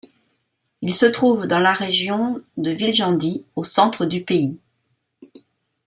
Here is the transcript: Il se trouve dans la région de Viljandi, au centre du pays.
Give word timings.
Il 0.81 0.95
se 0.95 1.05
trouve 1.05 1.45
dans 1.45 1.59
la 1.59 1.73
région 1.73 2.41
de 2.57 2.71
Viljandi, 2.71 3.45
au 3.55 3.63
centre 3.63 4.07
du 4.07 4.23
pays. 4.23 4.57